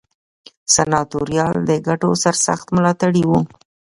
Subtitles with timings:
[0.75, 3.39] سناتوریال د ګټو سرسخت ملاتړي وو.